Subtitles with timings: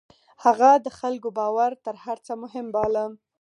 [0.43, 3.05] هغه د خلکو باور تر هر څه مهم باله.